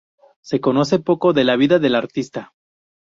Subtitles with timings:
[0.41, 2.53] Se conoce poco de la vida del artista.